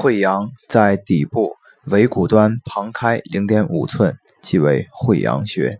[0.00, 1.56] 会阳在底部
[1.88, 5.78] 尾骨端旁开零点五寸，即为会阳穴。